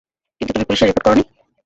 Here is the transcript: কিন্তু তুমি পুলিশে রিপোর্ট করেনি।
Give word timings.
কিন্তু 0.41 0.51
তুমি 0.53 0.65
পুলিশে 0.67 0.85
রিপোর্ট 0.85 1.05
করেনি। 1.05 1.23